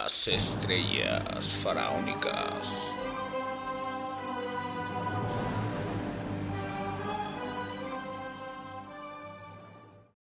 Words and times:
Las 0.00 0.28
estrellas 0.28 1.64
faraónicas. 1.64 2.94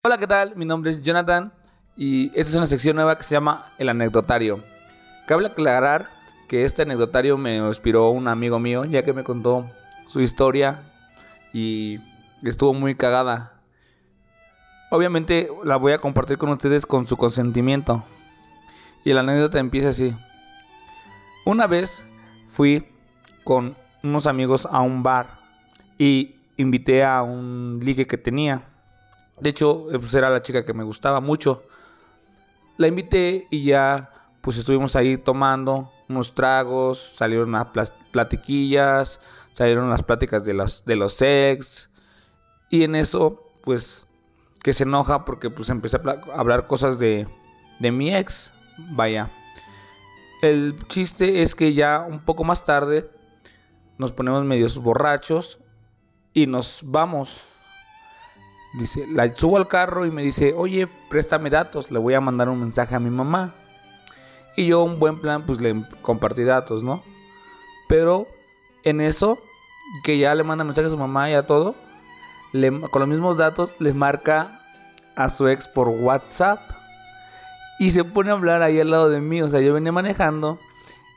Hola, 0.06 0.18
¿qué 0.18 0.28
tal? 0.28 0.58
Mi 0.58 0.66
nombre 0.66 0.92
es 0.92 1.02
Jonathan 1.02 1.54
y 1.96 2.28
esta 2.38 2.42
es 2.42 2.56
una 2.56 2.68
sección 2.68 2.98
nueva 2.98 3.18
que 3.18 3.24
se 3.24 3.36
llama 3.36 3.72
El 3.78 3.88
Anecdotario. 3.88 4.62
Cabe 5.28 5.46
aclarar 5.46 6.10
que 6.50 6.66
este 6.66 6.82
anecdotario 6.82 7.38
me 7.38 7.58
inspiró 7.58 8.10
un 8.10 8.28
amigo 8.28 8.60
mío 8.60 8.84
ya 8.84 9.06
que 9.06 9.14
me 9.14 9.24
contó 9.24 9.66
su 10.08 10.20
historia 10.20 10.84
y 11.54 12.02
estuvo 12.44 12.74
muy 12.74 12.96
cagada. 12.96 13.62
Obviamente 14.92 15.48
la 15.64 15.78
voy 15.78 15.94
a 15.94 16.00
compartir 16.00 16.38
con 16.38 16.50
ustedes 16.50 16.86
con 16.86 17.08
su 17.08 17.16
consentimiento. 17.16 18.04
Y 19.04 19.14
la 19.14 19.22
anécdota 19.22 19.60
empieza 19.60 19.90
así. 19.90 20.16
Una 21.46 21.68
vez 21.68 22.04
fui 22.48 22.88
con 23.44 23.76
unos 24.02 24.28
amigos 24.28 24.68
a 24.70 24.82
un 24.82 25.04
bar 25.04 25.40
y 25.98 26.36
invité 26.58 27.04
a 27.04 27.22
un 27.22 27.80
ligue 27.84 28.08
que 28.08 28.18
tenía. 28.18 28.68
De 29.40 29.50
hecho, 29.50 29.92
eh, 29.92 30.00
pues 30.00 30.14
era 30.14 30.30
la 30.30 30.42
chica 30.42 30.64
que 30.64 30.74
me 30.74 30.84
gustaba 30.84 31.20
mucho. 31.20 31.64
La 32.78 32.88
invité 32.88 33.48
y 33.50 33.66
ya 33.66 34.10
pues 34.42 34.58
estuvimos 34.58 34.96
ahí 34.96 35.18
tomando 35.18 35.92
unos 36.10 36.36
tragos, 36.36 37.14
salieron 37.16 37.50
unas 37.50 37.68
platiquillas, 38.12 39.20
salieron 39.54 39.90
las 39.90 40.04
pláticas 40.04 40.44
de, 40.44 40.54
las, 40.54 40.84
de 40.86 40.96
los 40.96 41.22
ex. 41.22 41.90
Y 42.70 42.84
en 42.84 42.96
eso, 42.96 43.42
pues, 43.64 44.08
que 44.62 44.74
se 44.74 44.84
enoja 44.84 45.26
porque 45.26 45.50
pues 45.50 45.70
empecé 45.70 45.98
a 45.98 46.40
hablar 46.40 46.68
cosas 46.68 47.00
de, 47.00 47.28
de 47.80 47.92
mi 47.92 48.14
ex. 48.14 48.52
Vaya. 48.78 49.30
El 50.42 50.76
chiste 50.88 51.42
es 51.42 51.56
que 51.56 51.74
ya 51.74 52.06
un 52.08 52.20
poco 52.20 52.44
más 52.44 52.64
tarde 52.64 53.10
nos 53.98 54.12
ponemos 54.12 54.44
medios 54.44 54.78
borrachos 54.78 55.60
y 56.34 56.48
nos 56.48 56.82
vamos. 56.84 57.42
Dice, 58.74 59.06
la 59.08 59.34
subo 59.36 59.58
al 59.58 59.68
carro 59.68 60.06
y 60.06 60.12
me 60.12 60.24
dice, 60.24 60.54
oye, 60.56 60.88
préstame 61.10 61.50
datos, 61.50 61.92
le 61.92 62.00
voy 62.00 62.16
a 62.16 62.22
mandar 62.22 62.50
un 62.50 62.60
mensaje 62.60 62.96
a 62.96 63.00
mi 63.00 63.12
mamá. 63.12 63.54
Y 64.56 64.68
yo, 64.68 64.84
un 64.84 65.00
buen 65.00 65.20
plan, 65.20 65.46
pues 65.46 65.62
le 65.62 65.88
compartí 66.02 66.44
datos, 66.44 66.84
¿no? 66.84 67.04
Pero 67.88 68.28
en 68.84 69.00
eso, 69.00 69.40
que 70.04 70.18
ya 70.18 70.34
le 70.36 70.44
manda 70.44 70.64
mensaje 70.64 70.88
a 70.88 70.92
su 70.92 70.98
mamá 70.98 71.30
y 71.30 71.34
a 71.34 71.46
todo, 71.46 71.76
con 72.92 73.00
los 73.00 73.08
mismos 73.08 73.38
datos, 73.38 73.76
le 73.80 73.94
marca 73.94 74.62
a 75.16 75.30
su 75.30 75.48
ex 75.48 75.68
por 75.68 75.88
WhatsApp. 75.88 76.60
Y 77.84 77.92
se 77.92 78.04
pone 78.04 78.30
a 78.30 78.34
hablar 78.34 78.62
ahí 78.62 78.80
al 78.80 78.92
lado 78.92 79.10
de 79.10 79.20
mí. 79.20 79.42
O 79.42 79.48
sea, 79.48 79.62
yo 79.62 79.74
venía 79.74 79.92
manejando 79.92 80.60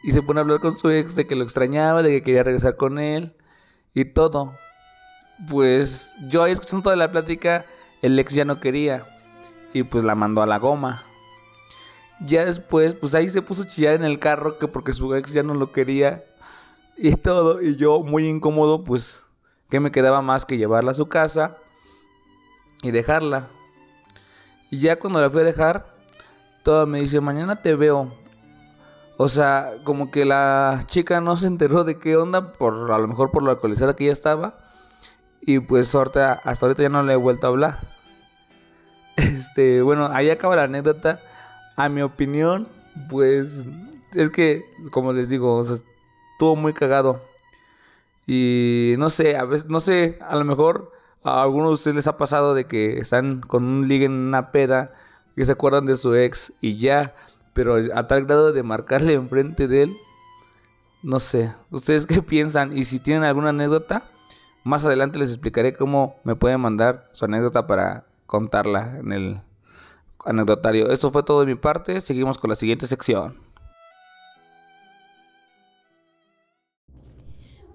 y 0.03 0.13
se 0.13 0.23
pone 0.23 0.41
a 0.41 0.43
hablar 0.43 0.61
con 0.61 0.79
su 0.79 0.91
ex 0.91 1.15
de 1.15 1.27
que 1.27 1.37
lo 1.37 1.45
extrañaba, 1.45 2.03
de 2.03 2.11
que 2.11 2.23
quería 2.23 2.43
regresar 2.43 2.77
con 2.77 2.99
él 2.99 3.37
y 3.95 4.05
todo 4.05 4.55
pues 5.49 6.15
yo 6.29 6.43
ahí 6.43 6.53
escuchando 6.53 6.85
toda 6.85 6.97
la 6.97 7.11
plática, 7.11 7.67
el 8.03 8.19
ex 8.19 8.33
ya 8.33 8.45
no 8.45 8.61
quería 8.61 9.07
y 9.73 9.83
pues 9.83 10.05
la 10.05 10.15
mandó 10.15 10.43
a 10.43 10.47
la 10.47 10.59
goma. 10.59 11.03
Ya 12.25 12.47
después, 12.47 12.95
pues 12.95 13.15
ahí 13.15 13.29
se 13.29 13.43
puso 13.43 13.63
a 13.63 13.69
chillar 13.69 13.95
en 13.95 14.05
el 14.05 14.19
carro 14.19 14.59
que 14.59 14.69
porque 14.69 14.95
su 14.95 15.15
ex 15.15 15.33
ya 15.33 15.43
no 15.43 15.55
lo 15.55 15.73
quería 15.73 16.25
y 16.97 17.15
todo. 17.15 17.61
Y 17.61 17.77
yo 17.77 18.01
muy 18.01 18.27
incómodo, 18.27 18.85
pues, 18.85 19.27
que 19.69 19.81
me 19.81 19.93
quedaba 19.93 20.23
más 20.23 20.47
que 20.47 20.57
llevarla 20.57 20.93
a 20.93 20.95
su 20.95 21.09
casa 21.09 21.59
y 22.83 22.91
dejarla. 22.91 23.49
Y 24.71 24.79
ya 24.79 24.99
cuando 24.99 25.21
la 25.21 25.29
fui 25.29 25.43
a 25.43 25.45
dejar, 25.45 25.95
todo 26.67 26.85
me 26.85 27.01
dice, 27.01 27.21
mañana 27.21 27.63
te 27.63 27.77
veo. 27.77 28.13
O 29.19 29.29
sea, 29.29 29.75
como 29.85 30.11
que 30.11 30.25
la 30.25 30.83
chica 30.89 31.21
no 31.21 31.37
se 31.37 31.47
enteró 31.47 31.85
de 31.85 32.01
qué 32.01 32.17
onda, 32.17 32.53
por 32.55 32.91
a 32.91 32.99
lo 32.99 33.07
mejor 33.07 33.31
por 33.31 33.45
lo 33.45 33.53
alcoholizada 33.53 33.95
que 33.95 34.07
ya 34.07 34.13
estaba. 34.13 34.59
Y 35.41 35.61
pues 35.61 35.95
hasta 35.95 36.41
ahorita 36.45 36.83
ya 36.83 36.89
no 36.89 37.05
le 37.05 37.13
he 37.13 37.17
vuelto 37.17 37.47
a 37.47 37.51
hablar. 37.51 37.79
Este, 39.17 39.81
bueno, 39.81 40.09
ahí 40.13 40.29
acaba 40.29 40.57
la 40.57 40.65
anécdota. 40.65 41.21
A 41.77 41.89
mi 41.89 42.03
opinión, 42.03 42.67
pues 43.09 43.65
es 44.13 44.31
que, 44.31 44.65
como 44.91 45.13
les 45.13 45.29
digo, 45.29 45.63
estuvo 45.63 46.57
muy 46.57 46.73
cagado. 46.73 47.21
Y 48.27 48.97
no 48.99 49.09
sé, 49.09 49.37
a 49.37 49.45
veces, 49.45 49.69
no 49.69 49.79
sé, 49.79 50.19
a 50.21 50.35
lo 50.35 50.45
mejor 50.45 50.91
a 51.23 51.43
algunos 51.43 51.71
de 51.71 51.75
ustedes 51.75 51.95
les 51.95 52.07
ha 52.09 52.17
pasado 52.17 52.55
de 52.55 52.65
que 52.65 52.99
están 52.99 53.41
con 53.41 53.63
un 53.63 53.87
ligue 53.87 54.07
en 54.07 54.13
una 54.13 54.51
peda 54.51 54.93
y 55.37 55.45
se 55.45 55.53
acuerdan 55.53 55.87
de 55.87 55.97
su 55.97 56.15
ex 56.15 56.53
y 56.61 56.79
ya, 56.79 57.15
pero 57.53 57.77
a 57.95 58.09
tal 58.09 58.25
grado 58.25 58.53
de 58.53 58.63
marcarle 58.63 59.13
enfrente 59.13 59.69
de 59.69 59.85
él, 59.85 59.97
no 61.03 61.21
sé. 61.21 61.55
¿Ustedes 61.71 62.07
qué 62.07 62.23
piensan? 62.23 62.77
Y 62.77 62.87
si 62.87 62.99
tienen 62.99 63.25
alguna 63.25 63.51
anécdota, 63.51 64.11
más 64.65 64.85
adelante 64.85 65.19
les 65.19 65.31
explicaré 65.31 65.75
cómo 65.75 66.17
me 66.25 66.35
pueden 66.35 66.61
mandar 66.61 67.09
su 67.13 67.27
anécdota 67.27 67.67
para 67.67 68.07
contarla 68.27 68.99
en 68.99 69.13
el 69.13 69.41
anecdotario. 70.25 70.91
Esto 70.91 71.13
fue 71.13 71.23
todo 71.23 71.41
de 71.41 71.47
mi 71.47 71.55
parte. 71.55 72.01
Seguimos 72.01 72.39
con 72.39 72.51
la 72.51 72.57
siguiente 72.57 72.87
sección. 72.87 73.39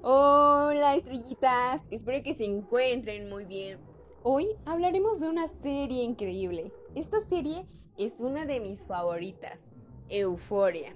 Hola 0.02 0.96
estrellitas, 0.96 1.84
espero 1.92 2.24
que 2.24 2.34
se 2.34 2.44
encuentren 2.44 3.30
muy 3.30 3.46
bien. 3.46 3.91
Hoy 4.24 4.56
hablaremos 4.66 5.20
de 5.20 5.30
una 5.30 5.48
serie 5.48 6.04
increíble. 6.04 6.72
Esta 6.94 7.20
serie 7.22 7.66
es 7.98 8.20
una 8.20 8.46
de 8.46 8.60
mis 8.60 8.86
favoritas, 8.86 9.72
Euforia. 10.10 10.96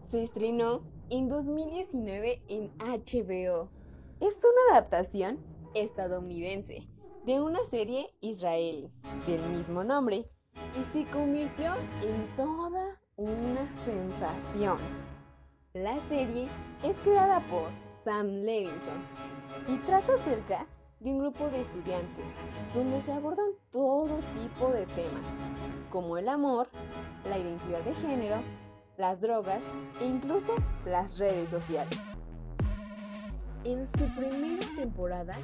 Se 0.00 0.20
estrenó 0.20 0.82
en 1.10 1.28
2019 1.28 2.42
en 2.48 2.72
HBO 2.78 3.70
es 4.20 4.42
una 4.44 4.76
adaptación 4.76 5.38
estadounidense 5.74 6.88
de 7.24 7.40
una 7.40 7.60
serie 7.70 8.12
israelí 8.20 8.90
del 9.28 9.42
mismo 9.50 9.84
nombre 9.84 10.28
y 10.74 10.92
se 10.92 11.08
convirtió 11.12 11.74
en 12.02 12.36
toda 12.36 13.00
una 13.16 13.68
sensación. 13.84 14.78
La 15.72 16.00
serie 16.08 16.48
es 16.82 16.96
creada 16.98 17.46
por 17.46 17.70
Sam 18.02 18.26
Levinson 18.42 19.06
y 19.68 19.76
trata 19.86 20.14
acerca 20.14 20.66
de 20.66 20.79
un 21.08 21.18
grupo 21.18 21.48
de 21.48 21.60
estudiantes 21.60 22.28
donde 22.74 23.00
se 23.00 23.12
abordan 23.12 23.50
todo 23.70 24.20
tipo 24.34 24.68
de 24.70 24.84
temas, 24.86 25.24
como 25.90 26.18
el 26.18 26.28
amor, 26.28 26.68
la 27.28 27.38
identidad 27.38 27.80
de 27.80 27.94
género, 27.94 28.36
las 28.98 29.20
drogas 29.20 29.62
e 30.00 30.06
incluso 30.06 30.54
las 30.84 31.18
redes 31.18 31.50
sociales. 31.50 31.98
En 33.64 33.86
su 33.88 34.04
primera 34.14 34.66
temporada, 34.76 35.36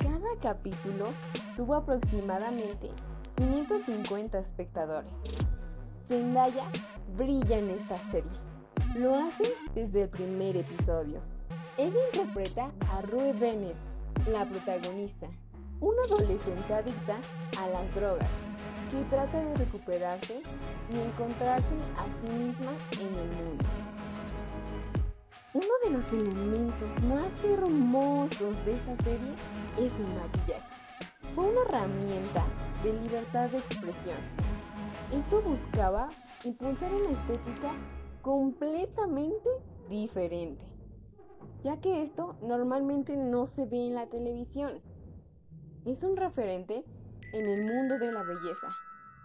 cada 0.00 0.38
capítulo 0.40 1.08
tuvo 1.56 1.74
aproximadamente 1.74 2.90
550 3.36 4.38
espectadores. 4.38 5.46
Zendaya 6.08 6.64
brilla 7.16 7.58
en 7.58 7.70
esta 7.70 7.98
serie. 8.10 8.38
Lo 8.94 9.14
hace 9.14 9.54
desde 9.74 10.02
el 10.02 10.08
primer 10.08 10.56
episodio. 10.56 11.20
Ella 11.76 11.98
interpreta 12.12 12.70
a 12.92 13.00
Rue 13.02 13.32
Bennett, 13.32 13.76
la 14.26 14.46
protagonista, 14.46 15.28
una 15.80 16.00
adolescente 16.02 16.72
adicta 16.72 17.18
a 17.60 17.68
las 17.68 17.94
drogas 17.94 18.30
que 18.90 19.04
trata 19.10 19.38
de 19.38 19.54
recuperarse 19.56 20.40
y 20.90 20.96
encontrarse 20.96 21.74
a 21.98 22.10
sí 22.10 22.32
misma 22.32 22.72
en 23.00 23.18
el 23.18 23.28
mundo. 23.28 23.64
Uno 25.52 25.66
de 25.84 25.90
los 25.90 26.12
elementos 26.12 27.02
más 27.04 27.32
hermosos 27.44 28.64
de 28.64 28.74
esta 28.74 28.96
serie 29.04 29.34
es 29.78 29.92
el 29.92 30.06
maquillaje. 30.16 30.72
Fue 31.34 31.44
una 31.44 31.60
herramienta 31.68 32.44
de 32.82 32.92
libertad 32.94 33.50
de 33.50 33.58
expresión. 33.58 34.16
Esto 35.12 35.42
buscaba 35.42 36.08
impulsar 36.44 36.92
una 36.94 37.10
estética 37.10 37.72
completamente 38.22 39.50
diferente, 39.88 40.64
ya 41.62 41.80
que 41.80 42.02
esto 42.02 42.36
normalmente 42.42 43.16
no 43.16 43.46
se 43.46 43.66
ve 43.66 43.86
en 43.86 43.94
la 43.94 44.06
televisión. 44.06 44.80
Es 45.84 46.02
un 46.02 46.16
referente 46.16 46.84
en 47.32 47.46
el 47.46 47.64
mundo 47.64 47.98
de 47.98 48.12
la 48.12 48.22
belleza. 48.22 48.68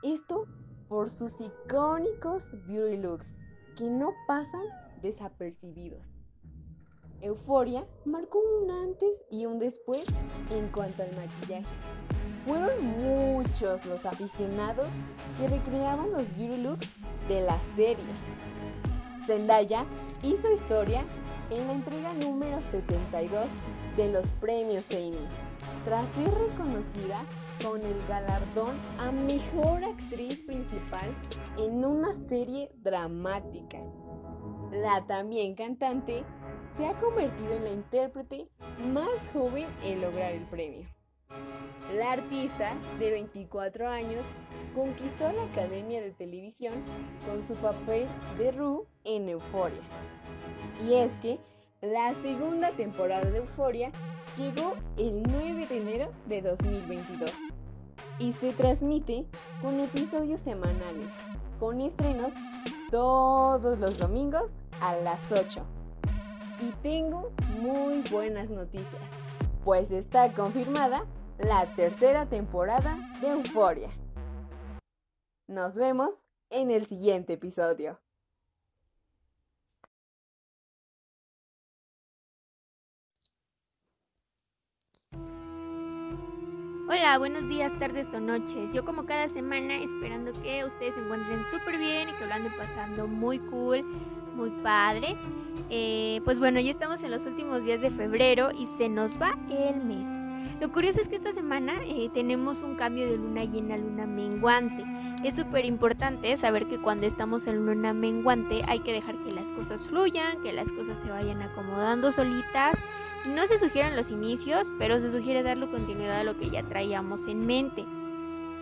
Esto 0.04 0.46
por 0.88 1.10
sus 1.10 1.40
icónicos 1.40 2.56
beauty 2.68 2.98
looks 2.98 3.38
que 3.78 3.90
no 3.90 4.14
pasan 4.28 4.64
desapercibidos. 5.02 6.20
Euforia 7.22 7.86
marcó 8.06 8.40
un 8.40 8.72
antes 8.72 9.26
y 9.30 9.46
un 9.46 9.60
después 9.60 10.04
en 10.50 10.70
cuanto 10.70 11.04
al 11.04 11.16
maquillaje. 11.16 11.66
Fueron 12.46 12.72
muchos 12.98 13.86
los 13.86 14.06
aficionados 14.06 14.88
que 15.38 15.48
recreaban 15.48 16.12
los 16.12 16.36
beauty 16.38 16.62
looks 16.62 16.90
de 17.28 17.42
la 17.42 17.62
serie. 17.76 18.04
Zendaya 19.26 19.86
hizo 20.24 20.52
historia 20.52 21.06
en 21.50 21.68
la 21.68 21.74
entrega 21.74 22.14
número 22.14 22.62
72 22.62 23.50
de 23.98 24.12
los 24.12 24.30
premios 24.42 24.90
Emmy, 24.92 25.28
tras 25.86 26.08
ser 26.10 26.32
reconocida 26.32 27.26
con 27.64 27.82
el 27.82 28.06
galardón 28.08 28.78
a 29.00 29.12
Mejor 29.12 29.84
Actriz 29.84 30.42
Principal 30.44 31.10
en 31.58 31.84
una 31.84 32.14
serie 32.28 32.72
dramática. 32.76 33.80
La 34.72 35.06
también 35.08 35.56
cantante 35.56 36.24
se 36.78 36.86
ha 36.86 36.94
convertido 37.00 37.54
en 37.54 37.64
la 37.64 37.72
intérprete 37.72 38.48
más 38.94 39.10
joven 39.34 39.68
en 39.84 40.02
lograr 40.02 40.34
el 40.34 40.46
premio. 40.46 40.99
La 41.96 42.12
artista, 42.12 42.76
de 43.00 43.10
24 43.10 43.88
años, 43.88 44.24
conquistó 44.76 45.32
la 45.32 45.44
Academia 45.44 46.02
de 46.02 46.12
Televisión 46.12 46.74
con 47.26 47.44
su 47.44 47.56
papel 47.56 48.06
de 48.38 48.52
Rue 48.52 48.86
en 49.06 49.28
Euforia. 49.28 49.82
Y 50.86 50.94
es 50.94 51.12
que 51.22 51.40
la 51.82 52.14
segunda 52.22 52.72
temporada 52.72 53.26
de 53.26 53.40
Euforia 53.40 53.92
llegó 54.38 54.76
el 54.98 55.24
9 55.24 55.66
de 55.66 55.78
enero 55.78 56.12
de 56.28 56.44
2022 56.44 57.34
y 58.20 58.34
se 58.34 58.54
transmite 58.54 59.26
con 59.64 59.80
episodios 59.80 60.42
semanales, 60.42 61.10
con 61.60 61.82
estrenos 61.82 62.34
todos 62.92 63.80
los 63.80 63.98
domingos 63.98 64.54
a 64.80 64.96
las 64.98 65.32
8. 65.32 65.66
Y 66.62 66.72
tengo 66.84 67.32
muy 67.60 68.04
buenas 68.12 68.52
noticias, 68.52 69.02
pues 69.64 69.90
está 69.90 70.32
confirmada 70.34 71.06
la 71.40 71.66
tercera 71.76 72.26
temporada 72.26 72.98
de 73.22 73.30
Euforia. 73.30 73.90
Nos 75.48 75.76
vemos 75.76 76.26
en 76.50 76.70
el 76.70 76.86
siguiente 76.86 77.34
episodio. 77.34 78.00
Hola, 86.92 87.20
buenos 87.20 87.48
días, 87.48 87.72
tardes 87.80 88.08
o 88.14 88.20
noches. 88.20 88.74
Yo 88.74 88.84
como 88.84 89.06
cada 89.06 89.30
semana 89.30 89.76
esperando 89.76 90.34
que 90.34 90.66
ustedes 90.66 90.96
se 90.96 91.00
encuentren 91.00 91.46
súper 91.52 91.78
bien 91.78 92.10
y 92.10 92.14
que 92.14 92.26
lo 92.26 92.34
anden 92.34 92.52
pasando 92.58 93.08
muy 93.08 93.40
cool, 93.40 93.84
muy 94.36 94.50
padre. 94.64 95.16
Eh, 95.70 96.20
pues 96.26 96.40
bueno, 96.40 96.60
ya 96.60 96.72
estamos 96.72 97.02
en 97.04 97.12
los 97.12 97.26
últimos 97.26 97.64
días 97.64 97.80
de 97.80 97.92
febrero 97.92 98.52
y 98.52 98.68
se 98.78 98.90
nos 98.90 99.22
va 99.22 99.38
el 99.50 99.84
mes. 99.84 100.19
Lo 100.60 100.72
curioso 100.72 101.02
es 101.02 101.08
que 101.08 101.16
esta 101.16 101.34
semana 101.34 101.76
eh, 101.86 102.10
tenemos 102.14 102.62
un 102.62 102.76
cambio 102.76 103.10
de 103.10 103.18
luna 103.18 103.44
llena 103.44 103.76
a 103.76 103.78
luna 103.78 104.06
menguante. 104.06 104.84
Es 105.24 105.36
súper 105.36 105.66
importante 105.66 106.36
saber 106.38 106.68
que 106.68 106.80
cuando 106.80 107.06
estamos 107.06 107.48
en 107.48 107.66
luna 107.66 107.94
menguante 107.94 108.62
hay 108.68 108.80
que 108.80 108.94
dejar 108.94 109.16
que 109.24 109.32
las 109.32 109.46
cosas 109.52 109.88
fluyan, 109.88 110.42
que 110.42 110.54
las 110.54 110.70
cosas 110.72 110.98
se 111.04 111.12
vayan 111.12 111.42
acomodando 111.42 112.12
solitas 112.12 112.78
no 113.28 113.48
se 113.48 113.60
sugieren 113.60 113.96
los 113.96 114.10
inicios, 114.10 114.72
pero 114.78 115.00
se 115.00 115.12
sugiere 115.12 115.44
darle 115.44 115.70
continuidad 115.70 116.20
a 116.20 116.24
lo 116.24 116.38
que 116.38 116.50
ya 116.50 116.64
traíamos 116.64 117.28
en 117.28 117.46
mente. 117.46 117.86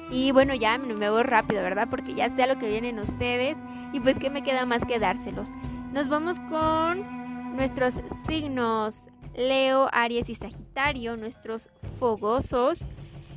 Y 0.10 0.32
bueno, 0.32 0.56
ya 0.56 0.78
me 0.78 1.10
voy 1.10 1.24
rápido, 1.24 1.62
¿verdad? 1.62 1.88
Porque 1.90 2.16
ya 2.16 2.30
sé 2.30 2.44
a 2.44 2.48
lo 2.48 2.58
que 2.58 2.68
vienen 2.68 3.00
ustedes 3.00 3.58
y 3.94 4.00
pues 4.00 4.18
que 4.18 4.30
me 4.30 4.44
queda 4.44 4.66
más 4.66 4.84
que 4.86 5.00
dárselos. 5.00 5.48
Nos 5.94 6.10
vamos 6.10 6.40
con 6.50 7.56
nuestros 7.56 7.94
signos 8.26 8.96
Leo, 9.38 9.88
Aries 9.94 10.28
y 10.28 10.36
Sagitario, 10.36 11.16
nuestros 11.16 11.70
fogosos. 12.00 12.80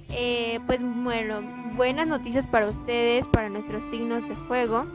Eh, 0.08 0.58
pues 0.66 0.80
bueno, 0.82 1.40
buenas 1.76 2.08
noticias 2.08 2.48
para 2.48 2.66
ustedes, 2.66 3.28
para 3.28 3.48
nuestros 3.48 3.84
signos 3.84 4.28
de 4.28 4.34
fuego 4.34 4.86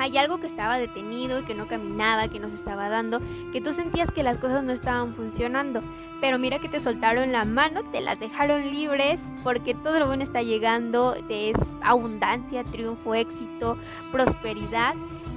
hay 0.00 0.16
algo 0.16 0.40
que 0.40 0.46
estaba 0.46 0.78
detenido 0.78 1.40
y 1.40 1.42
que 1.42 1.54
no 1.54 1.66
caminaba, 1.66 2.26
que 2.28 2.40
no 2.40 2.48
se 2.48 2.54
estaba 2.54 2.88
dando, 2.88 3.18
que 3.52 3.60
tú 3.60 3.74
sentías 3.74 4.10
que 4.10 4.22
las 4.22 4.38
cosas 4.38 4.64
no 4.64 4.72
estaban 4.72 5.14
funcionando. 5.14 5.80
Pero 6.22 6.38
mira 6.38 6.58
que 6.58 6.70
te 6.70 6.80
soltaron 6.80 7.32
la 7.32 7.44
mano, 7.44 7.82
te 7.92 8.00
las 8.00 8.18
dejaron 8.18 8.62
libres, 8.62 9.20
porque 9.44 9.74
todo 9.74 9.98
lo 9.98 10.06
bueno 10.06 10.22
está 10.22 10.40
llegando, 10.40 11.16
es 11.28 11.54
abundancia, 11.82 12.64
triunfo, 12.64 13.14
éxito, 13.14 13.76
prosperidad. 14.10 14.94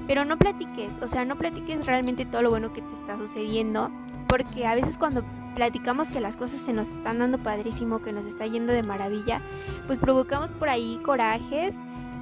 Pero 0.07 0.23
no 0.23 0.37
platiques, 0.37 0.91
o 1.01 1.09
sea, 1.09 1.25
no 1.25 1.37
platiques 1.37 1.85
realmente 1.85 2.25
todo 2.25 2.43
lo 2.43 2.49
bueno 2.49 2.71
que 2.71 2.81
te 2.81 2.93
está 3.01 3.17
sucediendo, 3.17 3.91
porque 4.33 4.65
a 4.65 4.73
veces 4.73 4.97
cuando 4.97 5.23
platicamos 5.53 6.07
que 6.07 6.19
las 6.19 6.35
cosas 6.35 6.59
se 6.65 6.73
nos 6.73 6.89
están 6.89 7.19
dando 7.19 7.37
padrísimo, 7.37 8.01
que 8.01 8.11
nos 8.11 8.25
está 8.25 8.47
yendo 8.47 8.73
de 8.73 8.81
maravilla, 8.81 9.43
pues 9.85 9.99
provocamos 9.99 10.49
por 10.49 10.69
ahí 10.69 10.99
corajes 11.05 11.75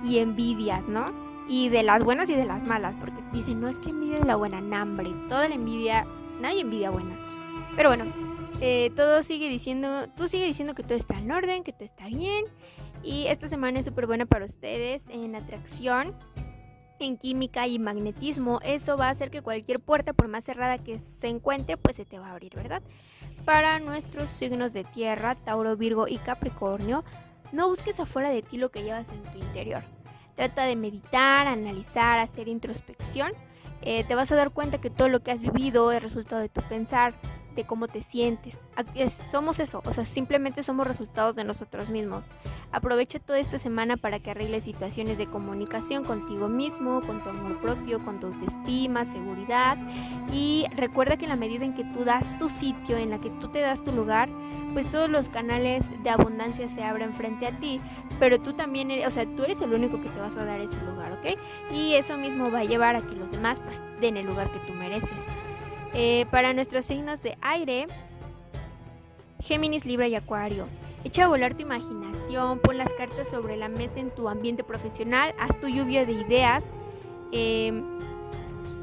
y 0.03 0.17
envidias, 0.17 0.85
¿no? 0.89 1.05
y 1.47 1.69
de 1.69 1.83
las 1.83 2.03
buenas 2.03 2.27
y 2.27 2.33
de 2.33 2.43
las 2.43 2.61
malas, 2.67 2.93
porque 2.99 3.21
dicen, 3.31 3.61
no 3.61 3.69
es 3.69 3.77
que 3.77 3.91
envidia 3.91 4.19
de 4.19 4.25
la 4.25 4.35
buena, 4.35 4.57
hambre, 4.81 5.09
toda 5.29 5.47
la 5.47 5.55
envidia, 5.55 6.05
nadie 6.41 6.61
envidia 6.61 6.89
buena. 6.89 7.17
Pero 7.77 7.87
bueno, 7.87 8.03
eh, 8.59 8.91
todo 8.97 9.23
sigue 9.23 9.47
diciendo, 9.47 10.09
tú 10.17 10.27
sigue 10.27 10.43
diciendo 10.43 10.75
que 10.75 10.83
todo 10.83 10.95
está 10.95 11.15
en 11.15 11.31
orden, 11.31 11.63
que 11.63 11.71
todo 11.71 11.85
está 11.85 12.07
bien. 12.07 12.43
Y 13.03 13.27
esta 13.27 13.47
semana 13.47 13.79
es 13.79 13.85
súper 13.85 14.05
buena 14.05 14.25
para 14.25 14.43
ustedes 14.43 15.01
en 15.07 15.33
atracción, 15.33 16.13
en 17.05 17.17
química 17.17 17.67
y 17.67 17.79
magnetismo. 17.79 18.59
Eso 18.63 18.97
va 18.97 19.07
a 19.07 19.11
hacer 19.11 19.29
que 19.31 19.41
cualquier 19.41 19.79
puerta, 19.79 20.13
por 20.13 20.27
más 20.27 20.43
cerrada 20.43 20.77
que 20.77 20.99
se 21.19 21.27
encuentre, 21.27 21.77
pues 21.77 21.95
se 21.95 22.05
te 22.05 22.19
va 22.19 22.27
a 22.27 22.31
abrir, 22.31 22.53
¿verdad? 22.55 22.81
Para 23.45 23.79
nuestros 23.79 24.29
signos 24.29 24.73
de 24.73 24.83
tierra, 24.83 25.35
Tauro, 25.35 25.75
Virgo 25.75 26.07
y 26.07 26.17
Capricornio, 26.17 27.03
no 27.51 27.69
busques 27.69 27.99
afuera 27.99 28.29
de 28.29 28.41
ti 28.41 28.57
lo 28.57 28.69
que 28.69 28.83
llevas 28.83 29.07
en 29.11 29.23
tu 29.23 29.39
interior. 29.39 29.83
Trata 30.35 30.63
de 30.63 30.75
meditar, 30.75 31.47
analizar, 31.47 32.19
hacer 32.19 32.47
introspección. 32.47 33.33
Eh, 33.81 34.03
te 34.03 34.15
vas 34.15 34.31
a 34.31 34.35
dar 34.35 34.51
cuenta 34.51 34.79
que 34.79 34.89
todo 34.89 35.09
lo 35.09 35.21
que 35.21 35.31
has 35.31 35.41
vivido 35.41 35.91
es 35.91 36.01
resultado 36.01 36.41
de 36.41 36.49
tu 36.49 36.61
pensar, 36.61 37.13
de 37.55 37.65
cómo 37.65 37.87
te 37.87 38.03
sientes. 38.03 38.55
somos 39.31 39.59
eso, 39.59 39.81
o 39.85 39.93
sea, 39.93 40.05
simplemente 40.05 40.63
somos 40.63 40.87
resultados 40.87 41.35
de 41.35 41.43
nosotros 41.43 41.89
mismos. 41.89 42.23
Aprovecha 42.71 43.19
toda 43.19 43.39
esta 43.39 43.59
semana 43.59 43.97
para 43.97 44.19
que 44.19 44.31
arregles 44.31 44.63
situaciones 44.63 45.17
de 45.17 45.27
comunicación 45.27 46.05
contigo 46.05 46.47
mismo, 46.47 47.01
con 47.01 47.21
tu 47.21 47.29
amor 47.29 47.59
propio, 47.59 48.03
con 48.03 48.19
tu 48.19 48.27
autoestima, 48.27 49.03
seguridad. 49.03 49.77
Y 50.31 50.65
recuerda 50.75 51.17
que 51.17 51.25
en 51.25 51.29
la 51.29 51.35
medida 51.35 51.65
en 51.65 51.73
que 51.73 51.83
tú 51.83 52.05
das 52.05 52.23
tu 52.39 52.47
sitio, 52.49 52.95
en 52.97 53.09
la 53.09 53.19
que 53.19 53.29
tú 53.29 53.49
te 53.49 53.59
das 53.59 53.83
tu 53.83 53.91
lugar, 53.91 54.29
pues 54.73 54.89
todos 54.89 55.09
los 55.09 55.27
canales 55.27 55.83
de 56.01 56.09
abundancia 56.09 56.69
se 56.69 56.81
abren 56.81 57.13
frente 57.15 57.45
a 57.45 57.59
ti, 57.59 57.81
pero 58.19 58.39
tú 58.39 58.53
también, 58.53 58.89
eres, 58.89 59.07
o 59.07 59.11
sea, 59.11 59.25
tú 59.25 59.43
eres 59.43 59.61
el 59.61 59.73
único 59.73 60.01
que 60.01 60.07
te 60.07 60.19
vas 60.19 60.35
a 60.37 60.45
dar 60.45 60.61
ese 60.61 60.81
lugar, 60.85 61.11
¿ok? 61.11 61.37
Y 61.73 61.95
eso 61.95 62.17
mismo 62.17 62.49
va 62.49 62.59
a 62.59 62.63
llevar 62.63 62.95
a 62.95 63.01
que 63.01 63.15
los 63.15 63.29
demás 63.31 63.59
pues 63.59 63.81
den 63.99 64.15
el 64.15 64.25
lugar 64.25 64.49
que 64.49 64.59
tú 64.59 64.73
mereces. 64.73 65.09
Eh, 65.93 66.25
para 66.31 66.53
nuestros 66.53 66.85
signos 66.85 67.21
de 67.21 67.37
aire, 67.41 67.85
Géminis, 69.41 69.85
Libra 69.85 70.07
y 70.07 70.15
Acuario. 70.15 70.67
Echa 71.03 71.25
a 71.25 71.27
volar 71.27 71.55
tu 71.55 71.63
imaginación, 71.63 72.10
pon 72.61 72.77
las 72.77 72.91
cartas 72.93 73.27
sobre 73.29 73.57
la 73.57 73.67
mesa 73.67 73.99
en 73.99 74.11
tu 74.11 74.29
ambiente 74.29 74.63
profesional, 74.63 75.33
haz 75.39 75.59
tu 75.59 75.67
lluvia 75.67 76.05
de 76.05 76.13
ideas. 76.13 76.63
Em, 77.31 77.83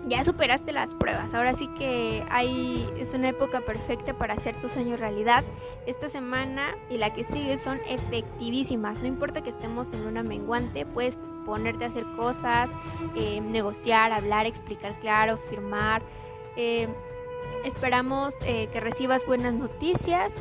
ya 0.07 0.25
superaste 0.25 0.73
las 0.73 0.89
pruebas, 0.95 1.35
ahora 1.35 1.55
sí 1.55 1.69
que 1.79 2.25
hay, 2.31 2.89
es 2.99 3.13
una 3.13 3.29
época 3.29 3.61
perfecta 3.61 4.15
para 4.15 4.35
hacer 4.35 4.57
tu 4.57 4.69
sueño 4.69 4.97
realidad. 4.97 5.45
Esta 5.87 6.09
semana 6.09 6.75
y 6.89 6.97
la 6.97 7.13
que 7.13 7.25
sigue 7.25 7.59
son 7.59 7.79
efectivísimas, 7.87 9.01
no 9.01 9.07
importa 9.07 9.43
que 9.43 9.51
estemos 9.51 9.87
en 9.93 10.07
una 10.07 10.23
menguante, 10.23 10.87
puedes 10.87 11.19
ponerte 11.45 11.85
a 11.85 11.89
hacer 11.89 12.05
cosas, 12.17 12.71
em, 13.17 13.51
negociar, 13.51 14.13
hablar, 14.13 14.47
explicar 14.47 14.99
claro, 15.01 15.39
firmar. 15.49 16.03
Eh, 16.57 16.89
esperamos 17.65 18.35
eh, 18.45 18.69
que 18.73 18.81
recibas 18.81 19.25
buenas 19.27 19.55
noticias. 19.55 20.33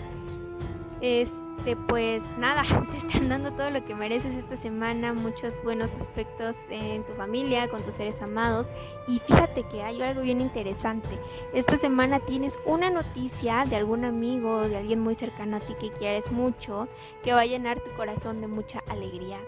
Pues 1.75 2.23
nada, 2.37 2.63
te 2.91 2.97
están 2.97 3.27
dando 3.27 3.51
todo 3.51 3.69
lo 3.71 3.83
que 3.83 3.93
mereces 3.93 4.33
esta 4.35 4.55
semana, 4.55 5.11
muchos 5.13 5.61
buenos 5.63 5.89
aspectos 5.99 6.55
en 6.69 7.03
tu 7.03 7.11
familia, 7.13 7.67
con 7.67 7.83
tus 7.83 7.95
seres 7.95 8.21
amados. 8.21 8.69
Y 9.05 9.19
fíjate 9.19 9.63
que 9.63 9.83
hay 9.83 10.01
algo 10.01 10.21
bien 10.21 10.39
interesante. 10.39 11.19
Esta 11.53 11.77
semana 11.77 12.21
tienes 12.21 12.57
una 12.65 12.89
noticia 12.89 13.65
de 13.67 13.75
algún 13.75 14.05
amigo, 14.05 14.69
de 14.69 14.77
alguien 14.77 15.01
muy 15.01 15.15
cercano 15.15 15.57
a 15.57 15.59
ti 15.59 15.73
que 15.79 15.91
quieres 15.91 16.31
mucho, 16.31 16.87
que 17.23 17.33
va 17.33 17.41
a 17.41 17.45
llenar 17.45 17.81
tu 17.81 17.91
corazón 17.97 18.39
de 18.39 18.47
mucha 18.47 18.79
alegría. 18.87 19.39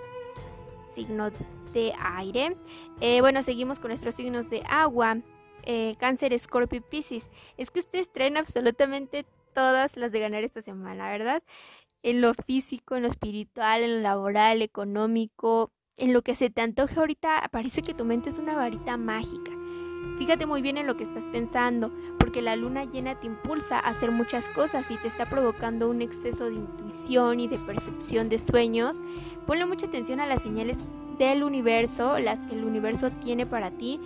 Signo 0.94 1.30
de 1.72 1.94
aire. 2.18 2.58
Eh, 3.00 3.22
bueno, 3.22 3.44
seguimos 3.44 3.80
con 3.80 3.90
nuestros 3.90 4.16
signos 4.16 4.50
de 4.50 4.62
agua. 4.68 5.20
Eh, 5.64 5.96
cáncer, 6.00 6.38
Scorpio 6.38 6.80
y 6.80 6.82
Pisces. 6.82 7.30
Es 7.56 7.72
que 7.72 7.80
ustedes 7.80 8.12
traen 8.12 8.36
absolutamente 8.36 9.26
todas 9.54 9.96
las 9.96 10.12
de 10.12 10.20
ganar 10.20 10.44
esta 10.44 10.62
semana, 10.62 11.10
¿verdad? 11.10 11.44
En 12.02 12.22
lo 12.22 12.34
físico, 12.34 12.96
en 12.96 13.04
lo 13.04 13.10
espiritual, 13.10 13.84
en 13.84 13.96
lo 13.96 14.02
laboral, 14.02 14.62
económico, 14.62 15.72
en 15.98 16.14
lo 16.14 16.22
que 16.22 16.36
se 16.36 16.50
te 16.50 16.62
antoje 16.62 17.00
ahorita, 17.00 17.50
parece 17.52 17.82
que 17.82 17.94
tu 17.94 18.06
mente 18.06 18.30
es 18.30 18.40
una 18.40 18.56
varita 18.56 18.98
mágica. 18.98 19.52
Fíjate 20.18 20.46
muy 20.46 20.62
bien 20.62 20.78
en 20.78 20.88
lo 20.88 20.96
que 20.96 21.04
estás 21.04 21.24
pensando, 21.32 21.92
porque 22.20 22.42
la 22.42 22.56
luna 22.56 22.86
llena 22.86 23.20
te 23.20 23.28
impulsa 23.28 23.80
a 23.80 23.90
hacer 23.90 24.12
muchas 24.12 24.46
cosas 24.50 24.90
y 24.90 24.96
te 24.98 25.08
está 25.08 25.26
provocando 25.26 25.90
un 25.90 26.02
exceso 26.02 26.46
de 26.46 26.56
intuición 26.56 27.40
y 27.40 27.48
de 27.48 27.60
percepción 27.60 28.30
de 28.30 28.40
sueños. 28.40 29.02
Ponle 29.46 29.66
mucha 29.66 29.88
atención 29.88 30.20
a 30.20 30.26
las 30.26 30.42
señales 30.42 30.78
del 31.18 31.44
universo, 31.44 32.18
las 32.20 32.40
que 32.48 32.56
el 32.56 32.64
universo 32.64 33.10
tiene 33.22 33.46
para 33.46 33.72
ti 33.72 34.00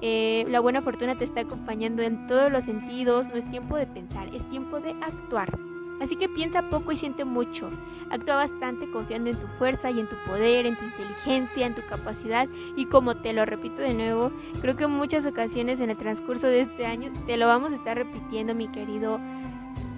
eh, 0.00 0.44
la 0.48 0.60
buena 0.60 0.80
fortuna 0.80 1.16
te 1.16 1.24
está 1.24 1.40
acompañando 1.40 2.02
en 2.02 2.26
todos 2.28 2.52
los 2.52 2.64
sentidos. 2.64 3.26
No 3.28 3.34
es 3.34 3.50
tiempo 3.50 3.76
de 3.76 3.86
pensar, 3.86 4.32
es 4.34 4.48
tiempo 4.48 4.80
de 4.80 4.90
actuar. 5.02 5.58
Así 6.00 6.16
que 6.16 6.28
piensa 6.28 6.68
poco 6.70 6.92
y 6.92 6.96
siente 6.96 7.24
mucho. 7.24 7.68
Actúa 8.10 8.36
bastante 8.36 8.90
confiando 8.90 9.30
en 9.30 9.36
tu 9.36 9.46
fuerza 9.58 9.90
y 9.90 10.00
en 10.00 10.06
tu 10.06 10.16
poder, 10.26 10.66
en 10.66 10.76
tu 10.76 10.84
inteligencia, 10.84 11.66
en 11.66 11.74
tu 11.74 11.82
capacidad. 11.86 12.48
Y 12.76 12.86
como 12.86 13.16
te 13.16 13.32
lo 13.32 13.44
repito 13.44 13.82
de 13.82 13.94
nuevo, 13.94 14.30
creo 14.60 14.76
que 14.76 14.84
en 14.84 14.92
muchas 14.92 15.26
ocasiones 15.26 15.80
en 15.80 15.90
el 15.90 15.96
transcurso 15.96 16.46
de 16.46 16.62
este 16.62 16.86
año 16.86 17.12
te 17.26 17.36
lo 17.36 17.46
vamos 17.46 17.72
a 17.72 17.76
estar 17.76 17.96
repitiendo, 17.96 18.54
mi 18.54 18.68
querido 18.68 19.20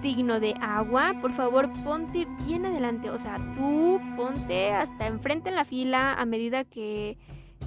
signo 0.01 0.39
de 0.39 0.55
agua. 0.59 1.13
Por 1.21 1.33
favor, 1.33 1.69
ponte 1.83 2.27
bien 2.45 2.65
adelante. 2.65 3.09
O 3.09 3.19
sea, 3.19 3.37
tú 3.55 4.01
ponte 4.15 4.71
hasta 4.71 5.07
enfrente 5.07 5.49
en 5.49 5.55
la 5.55 5.65
fila 5.65 6.13
a 6.13 6.25
medida 6.25 6.63
que 6.63 7.17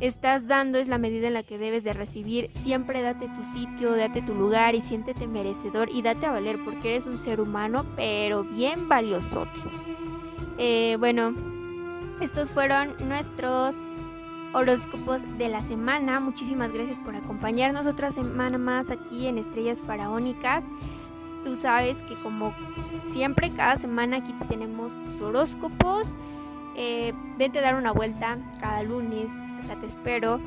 estás 0.01 0.47
dando 0.47 0.79
es 0.79 0.89
la 0.89 0.99
medida 0.99 1.29
en 1.29 1.35
la 1.35 1.43
que 1.43 1.59
debes 1.59 1.85
de 1.85 1.93
recibir. 1.93 2.51
Siempre 2.55 3.03
date 3.03 3.29
tu 3.29 3.45
sitio, 3.59 3.97
date 3.97 4.23
tu 4.23 4.35
lugar 4.35 4.75
y 4.75 4.83
siéntete 4.83 5.27
merecedor 5.27 5.89
y 5.91 6.03
date 6.03 6.27
a 6.27 6.33
valer 6.33 6.59
porque 6.65 6.95
eres 6.95 7.07
un 7.07 7.19
ser 7.19 7.41
humano, 7.41 7.85
pero 7.97 8.45
bien 8.45 8.89
valiosote. 8.89 9.51
Eh, 10.59 10.97
bueno, 10.99 11.35
estos 12.21 12.51
fueron 12.51 12.95
nuestros 13.09 13.75
horóscopos 14.53 15.21
de 15.39 15.49
la 15.49 15.61
semana. 15.61 16.21
Muchísimas 16.21 16.73
gracias 16.73 16.99
por 17.01 17.17
acompañarnos 17.17 17.87
otra 17.87 18.13
semana 18.13 18.59
más 18.59 18.91
aquí 18.91 19.27
en 19.27 19.39
Estrellas 19.39 19.81
Faraónicas. 19.81 20.65
Tú 21.45 21.57
sabes 21.57 21.97
que 22.09 22.15
como 22.17 22.55
siempre, 23.11 23.51
cada 23.51 23.77
semana 23.79 24.19
aquí 24.19 24.33
tenemos 24.49 24.93
tus 25.05 25.21
horóscopos. 25.21 26.15
Eh, 26.77 27.13
a 27.39 27.61
dar 27.61 27.77
una 27.77 27.93
vuelta 27.93 28.39
cada 28.61 28.83
lunes 28.83 29.29
te 29.73 29.87
espero. 29.87 30.41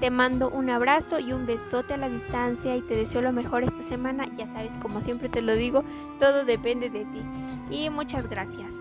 Te 0.00 0.10
mando 0.10 0.50
un 0.50 0.68
abrazo 0.68 1.20
y 1.20 1.32
un 1.32 1.46
besote 1.46 1.94
a 1.94 1.96
la 1.96 2.08
distancia 2.08 2.76
y 2.76 2.82
te 2.82 2.96
deseo 2.96 3.20
lo 3.20 3.32
mejor 3.32 3.62
esta 3.62 3.88
semana. 3.88 4.26
Ya 4.36 4.46
sabes, 4.48 4.70
como 4.80 5.00
siempre 5.00 5.28
te 5.28 5.42
lo 5.42 5.54
digo, 5.54 5.84
todo 6.18 6.44
depende 6.44 6.90
de 6.90 7.04
ti. 7.04 7.22
Y 7.70 7.90
muchas 7.90 8.28
gracias. 8.28 8.72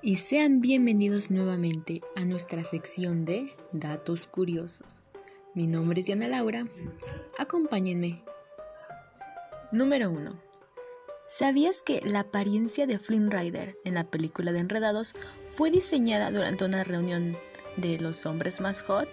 Y 0.00 0.16
sean 0.16 0.60
bienvenidos 0.60 1.30
nuevamente 1.30 2.00
a 2.16 2.24
nuestra 2.24 2.64
sección 2.64 3.24
de 3.24 3.54
Datos 3.72 4.26
Curiosos. 4.26 5.02
Mi 5.54 5.66
nombre 5.66 6.00
es 6.00 6.06
Diana 6.06 6.28
Laura. 6.28 6.66
Acompáñenme. 7.38 8.24
Número 9.70 10.10
1. 10.10 10.51
¿Sabías 11.26 11.82
que 11.82 12.00
la 12.04 12.20
apariencia 12.20 12.86
de 12.86 12.98
Flynn 12.98 13.30
Rider 13.30 13.78
en 13.84 13.94
la 13.94 14.04
película 14.04 14.52
de 14.52 14.58
Enredados 14.58 15.14
fue 15.48 15.70
diseñada 15.70 16.30
durante 16.30 16.64
una 16.64 16.84
reunión 16.84 17.38
de 17.76 17.98
los 17.98 18.26
hombres 18.26 18.60
más 18.60 18.82
hot, 18.82 19.08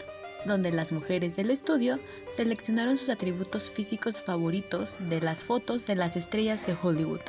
donde 0.46 0.72
las 0.72 0.92
mujeres 0.92 1.36
del 1.36 1.50
estudio 1.50 2.00
seleccionaron 2.30 2.98
sus 2.98 3.10
atributos 3.10 3.70
físicos 3.70 4.22
favoritos 4.22 4.98
de 5.10 5.22
las 5.22 5.46
fotos 5.46 5.88
de 5.88 5.96
las 5.96 6.18
estrellas 6.18 6.66
de 6.66 6.76
Hollywood? 6.82 7.22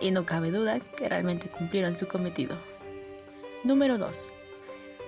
Y 0.00 0.12
no 0.12 0.24
cabe 0.24 0.52
duda 0.52 0.78
que 0.78 1.08
realmente 1.08 1.48
cumplieron 1.48 1.94
su 1.94 2.06
cometido. 2.06 2.56
Número 3.64 3.98
2. 3.98 4.28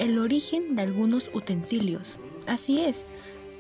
El 0.01 0.19
origen 0.19 0.75
de 0.75 0.83
algunos 0.83 1.31
utensilios. 1.33 2.17
Así 2.49 2.81
es, 2.81 3.05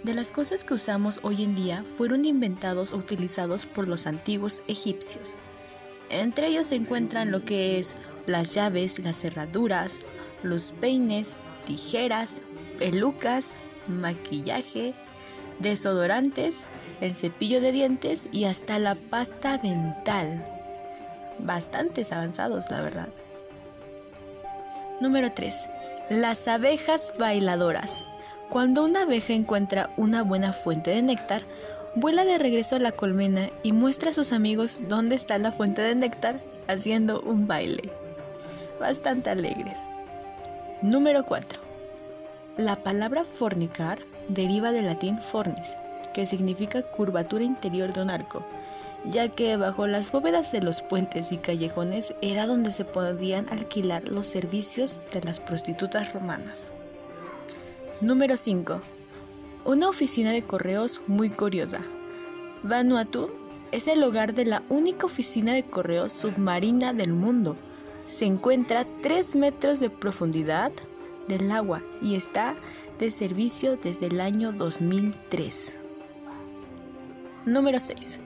de 0.02 0.14
las 0.14 0.32
cosas 0.32 0.64
que 0.64 0.74
usamos 0.74 1.20
hoy 1.22 1.42
en 1.42 1.54
día 1.54 1.84
fueron 1.96 2.24
inventados 2.24 2.92
o 2.92 2.96
utilizados 2.96 3.66
por 3.66 3.86
los 3.86 4.06
antiguos 4.06 4.62
egipcios. 4.66 5.36
Entre 6.08 6.48
ellos 6.48 6.68
se 6.68 6.76
encuentran 6.76 7.30
lo 7.30 7.44
que 7.44 7.78
es 7.78 7.96
las 8.26 8.54
llaves, 8.54 8.98
las 8.98 9.20
cerraduras, 9.20 10.00
los 10.42 10.72
peines, 10.72 11.40
tijeras, 11.66 12.42
pelucas, 12.78 13.54
maquillaje, 13.86 14.94
desodorantes, 15.58 16.66
el 17.00 17.14
cepillo 17.14 17.60
de 17.60 17.72
dientes 17.72 18.28
y 18.32 18.44
hasta 18.44 18.78
la 18.78 18.94
pasta 18.94 19.58
dental. 19.58 20.46
Bastantes 21.38 22.12
avanzados, 22.12 22.70
la 22.70 22.82
verdad. 22.82 23.08
Número 25.00 25.32
3. 25.32 25.54
Las 26.10 26.48
abejas 26.48 27.14
bailadoras. 27.18 28.04
Cuando 28.50 28.84
una 28.84 29.02
abeja 29.02 29.32
encuentra 29.32 29.90
una 29.96 30.24
buena 30.24 30.52
fuente 30.52 30.90
de 30.90 31.02
néctar, 31.02 31.44
vuela 31.94 32.24
de 32.24 32.36
regreso 32.36 32.74
a 32.74 32.80
la 32.80 32.90
colmena 32.90 33.48
y 33.62 33.70
muestra 33.70 34.10
a 34.10 34.12
sus 34.12 34.32
amigos 34.32 34.80
dónde 34.88 35.14
está 35.14 35.38
la 35.38 35.52
fuente 35.52 35.82
de 35.82 35.94
néctar 35.94 36.40
haciendo 36.66 37.20
un 37.20 37.46
baile. 37.46 37.92
Bastante 38.80 39.30
alegre. 39.30 39.76
Número 40.82 41.22
4. 41.22 41.60
La 42.56 42.74
palabra 42.74 43.22
fornicar 43.22 44.00
deriva 44.26 44.72
del 44.72 44.86
latín 44.86 45.20
fornis, 45.22 45.76
que 46.12 46.26
significa 46.26 46.82
curvatura 46.82 47.44
interior 47.44 47.92
de 47.92 48.02
un 48.02 48.10
arco, 48.10 48.44
ya 49.04 49.28
que 49.28 49.56
bajo 49.56 49.86
las 49.86 50.10
bóvedas 50.10 50.50
de 50.50 50.60
los 50.60 50.82
puentes 50.82 51.30
y 51.30 51.38
callejones 51.38 52.16
era 52.20 52.48
donde 52.48 52.72
se 52.72 52.84
podían 52.84 53.48
alquilar 53.48 54.02
los 54.08 54.26
servicios 54.26 54.98
de 55.12 55.20
las 55.20 55.38
prostitutas 55.38 56.12
romanas. 56.12 56.72
Número 58.00 58.38
5. 58.38 58.80
Una 59.66 59.90
oficina 59.90 60.32
de 60.32 60.42
correos 60.42 61.02
muy 61.06 61.28
curiosa. 61.28 61.82
Vanuatu 62.62 63.28
es 63.72 63.88
el 63.88 64.02
hogar 64.02 64.32
de 64.32 64.46
la 64.46 64.62
única 64.70 65.04
oficina 65.04 65.52
de 65.52 65.64
correos 65.64 66.10
submarina 66.14 66.94
del 66.94 67.12
mundo. 67.12 67.58
Se 68.06 68.24
encuentra 68.24 68.80
a 68.80 68.86
3 69.02 69.36
metros 69.36 69.80
de 69.80 69.90
profundidad 69.90 70.72
del 71.28 71.52
agua 71.52 71.82
y 72.00 72.14
está 72.14 72.56
de 72.98 73.10
servicio 73.10 73.76
desde 73.76 74.06
el 74.06 74.22
año 74.22 74.52
2003. 74.52 75.78
Número 77.44 77.78
6. 77.78 78.18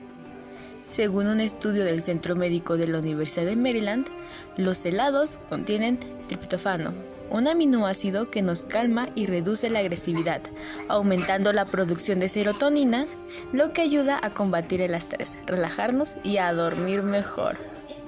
Según 0.87 1.27
un 1.27 1.41
estudio 1.41 1.83
del 1.83 2.01
Centro 2.01 2.37
Médico 2.37 2.77
de 2.77 2.87
la 2.87 2.99
Universidad 2.99 3.45
de 3.45 3.57
Maryland, 3.57 4.07
los 4.55 4.85
helados 4.85 5.39
contienen 5.49 5.99
triptofano, 6.27 6.93
un 7.29 7.47
aminoácido 7.47 8.29
que 8.29 8.41
nos 8.41 8.65
calma 8.65 9.09
y 9.15 9.25
reduce 9.25 9.69
la 9.69 9.79
agresividad, 9.79 10.41
aumentando 10.87 11.53
la 11.53 11.65
producción 11.65 12.19
de 12.19 12.29
serotonina, 12.29 13.07
lo 13.53 13.73
que 13.73 13.81
ayuda 13.81 14.19
a 14.21 14.33
combatir 14.33 14.81
el 14.81 14.93
estrés, 14.93 15.37
relajarnos 15.45 16.17
y 16.23 16.37
a 16.37 16.53
dormir 16.53 17.03
mejor. 17.03 17.55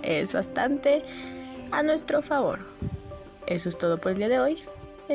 Es 0.03 0.33
bastante 0.33 1.03
a 1.71 1.83
nuestro 1.83 2.21
favor. 2.21 2.59
Eso 3.45 3.69
es 3.69 3.77
todo 3.77 3.99
por 3.99 4.13
el 4.13 4.17
día 4.17 4.29
de 4.29 4.39
hoy 4.39 4.59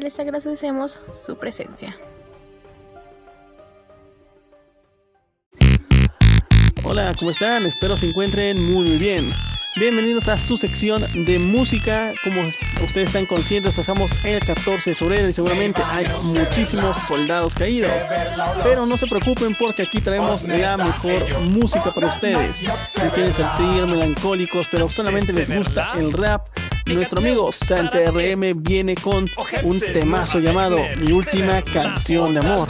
les 0.00 0.18
agradecemos 0.18 1.00
su 1.12 1.36
presencia. 1.36 1.96
Hola, 6.84 7.14
¿cómo 7.18 7.30
están? 7.30 7.64
Espero 7.64 7.96
se 7.96 8.08
encuentren 8.08 8.72
muy 8.72 8.96
bien. 8.96 9.32
Bienvenidos 9.76 10.28
a 10.28 10.38
su 10.38 10.58
sección 10.58 11.06
de 11.24 11.38
música. 11.38 12.12
Como 12.22 12.46
ustedes 12.46 13.06
están 13.06 13.24
conscientes, 13.24 13.78
estamos 13.78 14.10
el 14.22 14.38
14 14.40 14.90
de 14.90 14.94
febrero 14.94 15.28
y 15.30 15.32
seguramente 15.32 15.82
hay 15.82 16.06
muchísimos 16.22 16.94
soldados 17.08 17.54
caídos. 17.54 17.90
Pero 18.62 18.84
no 18.84 18.98
se 18.98 19.06
preocupen 19.06 19.54
porque 19.54 19.82
aquí 19.82 20.02
traemos 20.02 20.42
la 20.42 20.76
mejor 20.76 21.40
música 21.40 21.92
para 21.94 22.08
ustedes. 22.08 22.58
Si 22.58 23.00
quieren 23.14 23.32
sentir 23.32 23.86
melancólicos, 23.86 24.68
pero 24.68 24.90
solamente 24.90 25.32
les 25.32 25.50
gusta 25.50 25.92
el 25.96 26.12
rap, 26.12 26.48
nuestro 26.86 27.20
amigo 27.20 27.50
Santa 27.50 27.98
RM 28.10 28.62
viene 28.62 28.94
con 28.94 29.26
un 29.62 29.80
temazo 29.80 30.38
llamado 30.38 30.76
Mi 30.98 31.12
última 31.12 31.62
canción 31.62 32.34
de 32.34 32.40
amor. 32.40 32.68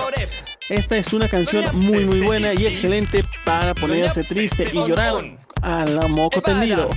Esta 0.68 0.96
es 0.96 1.12
una 1.12 1.28
canción 1.28 1.64
muy 1.76 2.04
muy 2.04 2.20
buena 2.20 2.54
y 2.54 2.66
excelente 2.66 3.24
para 3.44 3.74
ponerse 3.74 4.22
triste 4.22 4.70
y 4.72 4.76
llorar 4.76 5.41
a 5.62 5.84
la 5.84 6.08
moco 6.08 6.42
tendido. 6.42 6.88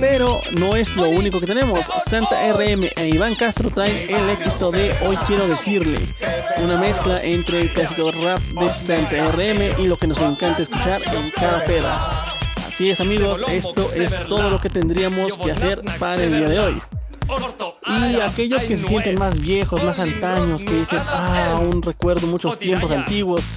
Pero 0.00 0.40
no 0.52 0.76
es 0.76 0.96
lo 0.96 1.08
único 1.08 1.40
que 1.40 1.46
tenemos. 1.46 1.86
Santa 2.06 2.52
RM 2.52 2.90
e 2.96 3.08
Iván 3.08 3.34
Castro 3.34 3.70
traen 3.70 4.10
el 4.10 4.30
éxito 4.30 4.70
de 4.70 4.92
Hoy 5.06 5.16
Quiero 5.26 5.46
Decirle. 5.46 6.00
Una 6.62 6.78
mezcla 6.78 7.22
entre 7.22 7.60
el 7.60 7.72
clásico 7.72 8.10
rap 8.10 8.40
de 8.40 8.70
Santa 8.70 9.30
RM 9.30 9.80
y 9.80 9.86
lo 9.86 9.96
que 9.96 10.06
nos 10.06 10.20
encanta 10.20 10.62
escuchar 10.62 11.02
en 11.02 11.30
cada 11.30 11.64
peda. 11.64 12.34
Así 12.66 12.90
es 12.90 13.00
amigos, 13.00 13.44
esto 13.48 13.92
es 13.92 14.16
todo 14.28 14.50
lo 14.50 14.60
que 14.60 14.70
tendríamos 14.70 15.36
que 15.38 15.52
hacer 15.52 15.82
para 15.98 16.22
el 16.22 16.36
día 16.36 16.48
de 16.48 16.58
hoy. 16.58 16.82
Y 17.86 18.20
aquellos 18.20 18.64
que 18.64 18.76
se 18.76 18.84
sienten 18.84 19.18
más 19.18 19.38
viejos, 19.38 19.82
más 19.84 19.98
antaños, 19.98 20.64
que 20.64 20.72
dicen, 20.72 21.00
ah, 21.06 21.60
un 21.60 21.82
recuerdo 21.82 22.26
muchos 22.26 22.58
tiempos 22.58 22.90
antiguos, 22.90 23.48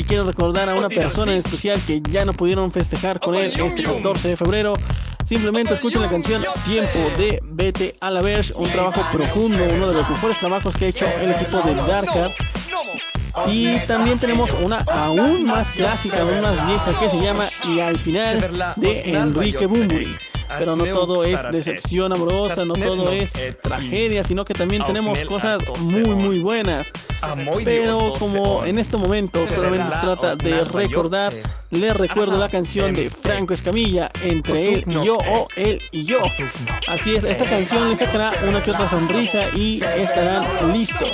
y 0.00 0.04
quiero 0.04 0.24
recordar 0.24 0.70
a 0.70 0.74
una 0.76 0.88
persona 0.88 1.32
en 1.32 1.40
especial 1.40 1.84
que 1.84 2.00
ya 2.00 2.24
no 2.24 2.32
pudieron 2.32 2.70
festejar 2.70 3.20
con 3.20 3.34
él 3.34 3.52
este 3.54 3.82
14 3.82 4.28
de 4.28 4.36
febrero. 4.36 4.72
Simplemente 5.26 5.74
escuchen 5.74 6.00
la 6.00 6.08
canción 6.08 6.42
Tiempo 6.64 6.98
de 7.18 7.38
Vete 7.44 7.96
a 8.00 8.10
la 8.10 8.22
Verge, 8.22 8.54
un 8.56 8.70
trabajo 8.70 9.04
profundo, 9.12 9.62
uno 9.62 9.88
de 9.88 9.94
los 9.94 10.08
mejores 10.08 10.38
trabajos 10.38 10.74
que 10.74 10.86
ha 10.86 10.88
hecho 10.88 11.06
el 11.20 11.32
equipo 11.32 11.60
de 11.60 11.74
Darkar. 11.74 12.32
Y 13.46 13.78
también 13.80 14.18
tenemos 14.18 14.54
una 14.62 14.78
aún 14.90 15.44
más 15.44 15.70
clásica, 15.70 16.22
aún 16.22 16.40
más 16.40 16.66
vieja 16.66 16.98
que 16.98 17.10
se 17.10 17.20
llama 17.20 17.44
Y 17.68 17.80
al 17.80 17.98
final 17.98 18.74
de 18.76 19.02
Enrique 19.10 19.66
Bumburi. 19.66 20.16
Pero 20.58 20.76
no 20.76 20.84
todo 20.84 21.24
es 21.24 21.40
decepción 21.50 22.12
amorosa, 22.12 22.64
no 22.64 22.74
todo 22.74 23.10
es 23.12 23.32
tragedia, 23.62 24.24
sino 24.24 24.44
que 24.44 24.54
también 24.54 24.84
tenemos 24.84 25.24
cosas 25.24 25.62
muy 25.78 26.14
muy 26.14 26.40
buenas. 26.40 26.92
Pero 27.64 28.14
como 28.18 28.64
en 28.64 28.78
este 28.78 28.96
momento 28.96 29.46
solamente 29.46 29.92
se 29.92 30.00
trata 30.00 30.36
de 30.36 30.64
recordar, 30.64 31.34
les 31.70 31.96
recuerdo 31.96 32.38
la 32.38 32.48
canción 32.48 32.94
de 32.94 33.10
Franco 33.10 33.54
Escamilla, 33.54 34.08
Entre 34.22 34.74
él 34.74 34.84
y 34.86 35.04
yo 35.04 35.16
o 35.16 35.48
él 35.56 35.80
y 35.92 36.04
yo. 36.04 36.20
Así 36.88 37.14
es, 37.14 37.24
esta 37.24 37.44
canción 37.44 37.88
les 37.88 37.98
sacará 37.98 38.32
una 38.48 38.62
que 38.62 38.70
otra 38.70 38.88
sonrisa 38.88 39.48
y 39.54 39.82
estarán 39.82 40.72
listos 40.72 41.10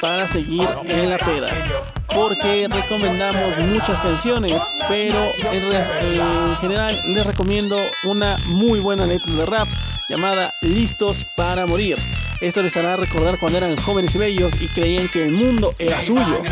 para 0.00 0.28
seguir 0.28 0.68
en 0.88 1.10
la 1.10 1.18
peda 1.18 1.95
porque 2.28 2.66
recomendamos 2.68 3.56
muchas 3.68 4.00
canciones, 4.00 4.60
pero 4.88 5.30
en, 5.52 6.56
general 6.56 7.00
les 7.06 7.24
recomiendo 7.24 7.78
una 8.02 8.36
muy 8.46 8.80
buena 8.80 9.06
letra 9.06 9.32
de 9.32 9.46
rap 9.46 9.68
llamada 10.08 10.52
Listos 10.60 11.24
para 11.36 11.66
Morir. 11.66 11.96
Esto 12.40 12.64
les 12.64 12.76
hará 12.76 12.96
recordar 12.96 13.38
cuando 13.38 13.58
eran 13.58 13.76
jóvenes 13.76 14.12
y 14.16 14.18
bellos 14.18 14.52
y 14.60 14.66
creían 14.66 15.06
que 15.08 15.22
el 15.22 15.32
mundo 15.34 15.72
era 15.78 16.02
suyo. 16.02 16.42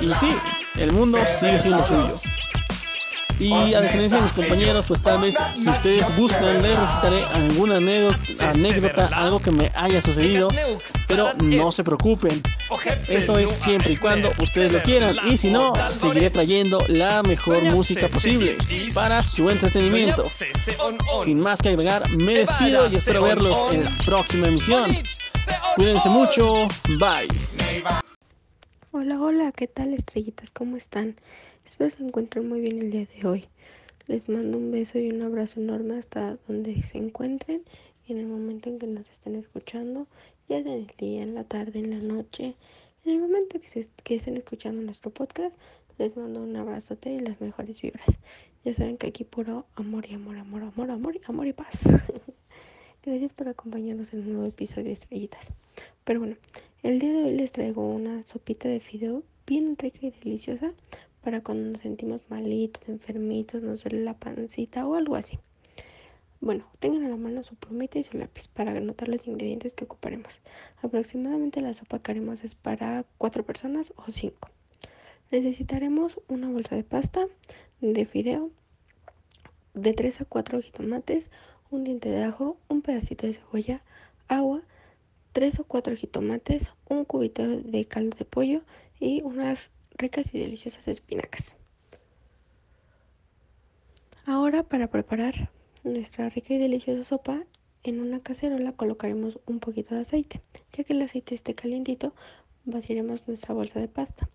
Y 0.00 0.14
sí, 0.14 0.32
el 0.76 0.92
mundo 0.92 1.18
sigue 1.40 1.62
siendo 1.62 1.84
suyo. 1.84 2.20
Y 3.40 3.74
a 3.74 3.80
diferencia 3.80 4.18
de 4.18 4.22
mis 4.22 4.32
compañeros, 4.32 4.86
pues 4.86 5.02
tal 5.02 5.20
vez 5.20 5.36
si 5.56 5.68
ustedes 5.68 6.16
buscan, 6.16 6.62
les 6.62 6.78
recitaré 6.78 7.24
alguna 7.24 7.78
anécdota, 7.78 9.06
algo 9.12 9.40
que 9.40 9.50
me 9.50 9.72
haya 9.74 10.00
sucedido. 10.00 10.48
Pero 11.08 11.32
no 11.42 11.72
se 11.72 11.82
preocupen. 11.82 12.40
Eso 13.08 13.38
es 13.38 13.50
siempre 13.50 13.92
y 13.92 13.96
cuando 13.96 14.32
ustedes 14.38 14.72
lo 14.72 14.82
quieran. 14.82 15.16
Y 15.26 15.38
si 15.38 15.50
no, 15.50 15.72
seguiré 15.92 16.30
trayendo 16.30 16.84
la 16.88 17.22
mejor 17.22 17.62
música 17.64 18.08
posible 18.08 18.58
para 18.92 19.22
su 19.22 19.48
entretenimiento. 19.48 20.26
Sin 21.24 21.40
más 21.40 21.62
que 21.62 21.70
agregar, 21.70 22.08
me 22.10 22.34
despido 22.34 22.88
y 22.90 22.96
espero 22.96 23.22
verlos 23.22 23.56
en 23.72 23.84
la 23.84 23.96
próxima 24.04 24.48
emisión. 24.48 24.90
Cuídense 25.76 26.08
mucho. 26.08 26.68
Bye. 26.98 27.28
Hola, 28.92 29.20
hola, 29.20 29.52
¿qué 29.52 29.66
tal 29.66 29.94
estrellitas? 29.94 30.50
¿Cómo 30.50 30.76
están? 30.76 31.16
Espero 31.64 31.90
se 31.90 32.02
encuentren 32.02 32.48
muy 32.48 32.60
bien 32.60 32.78
el 32.80 32.90
día 32.90 33.06
de 33.14 33.28
hoy. 33.28 33.48
Les 34.06 34.28
mando 34.28 34.56
un 34.58 34.72
beso 34.72 34.98
y 34.98 35.10
un 35.10 35.22
abrazo 35.22 35.60
enorme 35.60 35.98
hasta 35.98 36.36
donde 36.48 36.82
se 36.82 36.98
encuentren 36.98 37.62
y 38.06 38.12
en 38.12 38.18
el 38.18 38.26
momento 38.26 38.70
en 38.70 38.78
que 38.78 38.86
nos 38.86 39.08
estén 39.10 39.34
escuchando, 39.34 40.06
ya 40.48 40.62
sea 40.62 40.72
en 40.72 40.80
el 40.80 40.92
día, 40.96 41.22
en 41.22 41.34
la 41.34 41.44
tarde, 41.44 41.78
en 41.78 41.90
la 41.90 41.98
noche, 41.98 42.54
en 43.04 43.12
el 43.12 43.20
momento 43.20 43.60
que, 43.60 43.86
que 44.04 44.14
estén 44.14 44.36
escuchando 44.36 44.82
nuestro 44.82 45.10
podcast, 45.10 45.56
les 45.98 46.16
mando 46.16 46.42
un 46.42 46.56
abrazote 46.56 47.12
y 47.12 47.20
las 47.20 47.40
mejores 47.40 47.80
vibras. 47.80 48.06
Ya 48.64 48.74
saben 48.74 48.96
que 48.96 49.08
aquí 49.08 49.24
puro 49.24 49.66
amor 49.74 50.06
y 50.08 50.14
amor, 50.14 50.38
amor, 50.38 50.62
amor, 50.62 50.90
amor 50.90 51.16
y 51.16 51.20
amor 51.26 51.46
y 51.46 51.52
paz. 51.52 51.80
Gracias 53.04 53.32
por 53.32 53.48
acompañarnos 53.48 54.12
en 54.12 54.20
un 54.20 54.32
nuevo 54.32 54.46
episodio 54.46 54.84
de 54.84 54.92
Estrellitas. 54.92 55.48
Pero 56.04 56.20
bueno, 56.20 56.36
el 56.82 56.98
día 56.98 57.12
de 57.12 57.24
hoy 57.24 57.36
les 57.36 57.52
traigo 57.52 57.88
una 57.88 58.22
sopita 58.22 58.68
de 58.68 58.80
fideo 58.80 59.22
bien 59.46 59.76
rica 59.78 59.98
y 60.02 60.10
deliciosa 60.10 60.72
para 61.22 61.40
cuando 61.42 61.70
nos 61.70 61.80
sentimos 61.80 62.22
malitos, 62.28 62.88
enfermitos, 62.88 63.62
nos 63.62 63.82
duele 63.82 64.04
la 64.04 64.14
pancita 64.14 64.86
o 64.86 64.94
algo 64.94 65.16
así. 65.16 65.38
Bueno, 66.40 66.70
tengan 66.78 67.04
a 67.04 67.08
la 67.08 67.16
mano 67.16 67.42
su 67.42 67.56
plumita 67.56 67.98
y 67.98 68.04
su 68.04 68.16
lápiz 68.16 68.46
para 68.48 68.70
anotar 68.70 69.08
los 69.08 69.26
ingredientes 69.26 69.74
que 69.74 69.84
ocuparemos. 69.84 70.40
Aproximadamente 70.82 71.60
la 71.60 71.74
sopa 71.74 71.98
que 71.98 72.12
haremos 72.12 72.44
es 72.44 72.54
para 72.54 73.04
4 73.18 73.44
personas 73.44 73.92
o 73.96 74.12
5. 74.12 74.48
Necesitaremos 75.32 76.20
una 76.28 76.48
bolsa 76.48 76.76
de 76.76 76.84
pasta, 76.84 77.26
de 77.80 78.06
fideo, 78.06 78.50
de 79.74 79.92
3 79.92 80.20
a 80.20 80.24
4 80.24 80.62
jitomates, 80.62 81.30
un 81.70 81.84
diente 81.84 82.08
de 82.08 82.22
ajo, 82.22 82.56
un 82.68 82.82
pedacito 82.82 83.26
de 83.26 83.34
cebolla, 83.34 83.82
agua, 84.28 84.62
3 85.32 85.60
o 85.60 85.64
4 85.64 85.96
jitomates, 85.96 86.72
un 86.88 87.04
cubito 87.04 87.46
de 87.46 87.84
caldo 87.84 88.16
de 88.16 88.24
pollo 88.24 88.62
y 89.00 89.22
unas 89.22 89.70
ricas 89.96 90.32
y 90.34 90.38
deliciosas 90.38 90.86
espinacas. 90.88 91.52
Ahora 94.24 94.62
para 94.62 94.88
preparar 94.88 95.50
nuestra 95.92 96.28
rica 96.28 96.54
y 96.54 96.58
deliciosa 96.58 97.04
sopa, 97.04 97.44
en 97.82 98.00
una 98.00 98.20
cacerola 98.20 98.72
colocaremos 98.72 99.38
un 99.46 99.60
poquito 99.60 99.94
de 99.94 100.02
aceite. 100.02 100.40
Ya 100.72 100.84
que 100.84 100.92
el 100.92 101.02
aceite 101.02 101.34
esté 101.34 101.54
calientito, 101.54 102.14
vaciaremos 102.64 103.26
nuestra 103.26 103.54
bolsa 103.54 103.80
de 103.80 103.88
pasta 103.88 104.28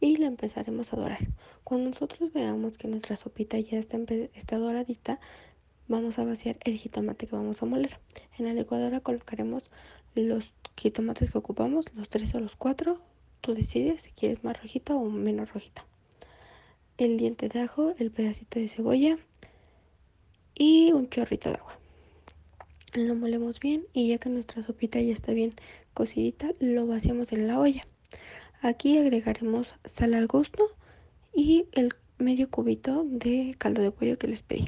y 0.00 0.16
la 0.16 0.26
empezaremos 0.26 0.92
a 0.92 0.96
dorar. 0.96 1.28
Cuando 1.64 1.90
nosotros 1.90 2.32
veamos 2.32 2.78
que 2.78 2.88
nuestra 2.88 3.16
sopita 3.16 3.58
ya 3.58 3.78
está, 3.78 3.98
está 4.34 4.58
doradita, 4.58 5.20
vamos 5.88 6.18
a 6.18 6.24
vaciar 6.24 6.58
el 6.64 6.78
jitomate 6.78 7.26
que 7.26 7.36
vamos 7.36 7.62
a 7.62 7.66
moler. 7.66 7.98
En 8.38 8.46
la 8.46 8.54
licuadora 8.54 9.00
colocaremos 9.00 9.64
los 10.14 10.52
jitomates 10.76 11.30
que 11.30 11.38
ocupamos, 11.38 11.86
los 11.94 12.08
tres 12.08 12.34
o 12.34 12.40
los 12.40 12.56
cuatro, 12.56 13.00
Tú 13.40 13.54
decides 13.54 14.02
si 14.02 14.10
quieres 14.10 14.44
más 14.44 14.60
rojita 14.60 14.94
o 14.94 15.04
menos 15.08 15.52
rojita. 15.52 15.86
El 16.98 17.16
diente 17.16 17.48
de 17.48 17.60
ajo, 17.60 17.94
el 17.98 18.10
pedacito 18.10 18.60
de 18.60 18.68
cebolla 18.68 19.16
y 20.60 20.92
un 20.92 21.08
chorrito 21.08 21.48
de 21.48 21.56
agua. 21.56 21.78
Lo 22.92 23.14
molemos 23.14 23.60
bien 23.60 23.86
y 23.94 24.08
ya 24.08 24.18
que 24.18 24.28
nuestra 24.28 24.62
sopita 24.62 25.00
ya 25.00 25.14
está 25.14 25.32
bien 25.32 25.54
cocidita, 25.94 26.50
lo 26.60 26.86
vaciamos 26.86 27.32
en 27.32 27.46
la 27.46 27.58
olla. 27.58 27.86
Aquí 28.60 28.98
agregaremos 28.98 29.74
sal 29.86 30.12
al 30.12 30.26
gusto 30.26 30.62
y 31.34 31.64
el 31.72 31.94
medio 32.18 32.50
cubito 32.50 33.04
de 33.06 33.54
caldo 33.56 33.80
de 33.80 33.90
pollo 33.90 34.18
que 34.18 34.28
les 34.28 34.42
pedí. 34.42 34.66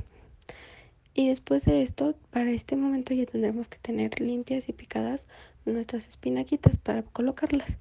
Y 1.13 1.29
después 1.29 1.67
de 1.67 1.83
esto, 1.83 2.15
para 2.31 2.51
este 2.53 2.75
momento 2.75 3.13
ya 3.13 3.27
tendremos 3.27 3.69
que 3.69 3.77
tener 3.77 4.19
limpias 4.19 4.71
y 4.71 4.73
picadas 4.73 5.27
nuestras 5.67 6.09
espinaquitas 6.09 6.79
para 6.79 7.03
colocarlas. 7.03 7.77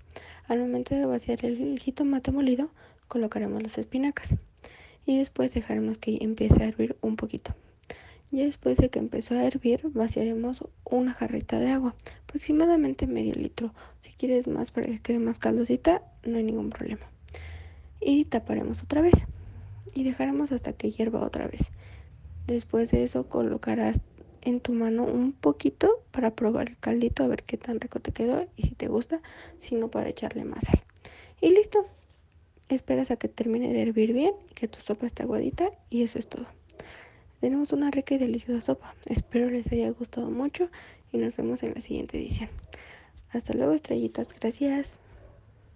Al 0.50 0.60
momento 0.60 0.94
de 0.96 1.06
vaciar 1.06 1.46
el 1.46 1.80
jitomate 1.80 2.34
molido, 2.34 2.72
colocaremos 3.08 3.64
las 3.64 3.78
espinacas 3.78 4.36
y 5.06 5.18
después 5.18 5.54
dejaremos 5.54 5.98
que 5.98 6.18
empiece 6.20 6.62
a 6.62 6.68
hervir 6.68 6.98
un 7.00 7.16
poquito. 7.16 7.56
Y 8.32 8.44
después 8.44 8.78
de 8.78 8.90
que 8.90 9.00
empezó 9.00 9.36
a 9.36 9.44
hervir, 9.44 9.82
vaciaremos 9.94 10.64
una 10.86 11.14
jarrita 11.14 11.60
de 11.60 11.70
agua, 11.70 11.96
aproximadamente 12.24 13.06
medio 13.06 13.36
litro. 13.36 13.74
Si 14.00 14.12
quieres 14.14 14.48
más 14.48 14.72
para 14.72 14.88
que 14.88 15.00
quede 15.00 15.20
más 15.20 15.38
caldosita, 15.38 16.02
no 16.24 16.38
hay 16.38 16.44
ningún 16.44 16.70
problema. 16.70 17.06
Y 18.00 18.26
taparemos 18.26 18.82
otra 18.84 19.02
vez 19.02 19.14
y 19.94 20.04
dejaremos 20.04 20.54
hasta 20.54 20.72
que 20.74 20.92
hierva 20.92 21.26
otra 21.26 21.48
vez. 21.48 21.72
Después 22.48 22.90
de 22.92 23.04
eso 23.04 23.28
colocarás 23.28 24.02
en 24.42 24.60
tu 24.62 24.74
mano 24.74 25.04
un 25.04 25.34
poquito 25.34 26.02
para 26.12 26.32
probar 26.32 26.70
el 26.70 26.78
caldito, 26.78 27.24
a 27.24 27.28
ver 27.28 27.44
qué 27.44 27.58
tan 27.58 27.80
rico 27.80 28.00
te 28.00 28.12
quedó 28.12 28.48
y 28.56 28.64
si 28.64 28.76
te 28.76 28.88
gusta, 28.88 29.22
si 29.60 29.76
no 29.76 29.90
para 29.90 30.10
echarle 30.10 30.46
más 30.46 30.64
sal. 30.64 30.82
Y 31.42 31.50
listo. 31.50 31.86
Esperas 32.70 33.12
a 33.12 33.18
que 33.18 33.28
termine 33.28 33.74
de 33.74 33.82
hervir 33.82 34.14
bien 34.14 34.34
y 34.50 34.54
que 34.54 34.70
tu 34.70 34.80
sopa 34.80 35.06
esté 35.06 35.24
aguadita 35.24 35.72
y 35.90 36.04
eso 36.04 36.18
es 36.18 36.28
todo. 36.28 36.46
Tenemos 37.42 37.74
una 37.74 37.90
rica 37.90 38.14
y 38.14 38.20
deliciosa 38.20 38.62
sopa. 38.62 38.94
Espero 39.08 39.50
les 39.50 39.72
haya 39.72 39.90
gustado 39.90 40.30
mucho 40.30 40.70
y 41.12 41.18
nos 41.18 41.36
vemos 41.36 41.64
en 41.64 41.74
la 41.74 41.82
siguiente 41.82 42.20
edición. 42.20 42.50
Hasta 43.32 43.54
luego, 43.54 43.74
estrellitas. 43.74 44.28
Gracias. 44.40 45.01